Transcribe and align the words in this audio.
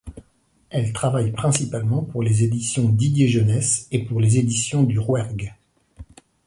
Elle 0.71 0.93
travaille 0.93 1.31
principalement 1.31 2.01
pour 2.01 2.23
les 2.23 2.43
éditions 2.43 2.89
Didier 2.89 3.27
Jeunesse 3.27 3.87
et 3.91 4.03
pour 4.03 4.19
les 4.19 4.39
éditions 4.39 4.81
du 4.81 4.97
Rouergue. 4.97 5.53